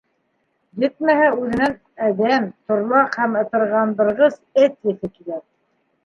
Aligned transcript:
Етмәһә, 0.83 1.25
үҙенән 1.41 1.75
әҙәм, 2.07 2.47
торлаҡ 2.71 3.17
һәм 3.23 3.35
ытырған- 3.41 3.93
дырғыс 3.99 4.39
эт 4.63 4.79
еҫе 4.93 5.11
килә. 5.19 5.39